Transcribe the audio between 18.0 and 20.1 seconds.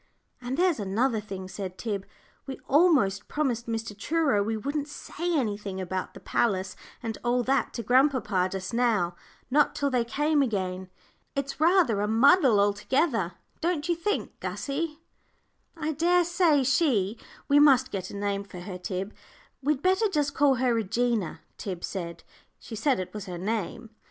a name for her, Tib" "We'd better